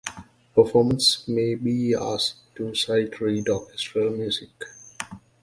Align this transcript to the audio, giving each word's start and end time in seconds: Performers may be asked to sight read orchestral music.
Performers 0.55 1.23
may 1.27 1.53
be 1.53 1.93
asked 1.93 2.55
to 2.55 2.73
sight 2.73 3.21
read 3.21 3.47
orchestral 3.47 4.09
music. 4.09 4.49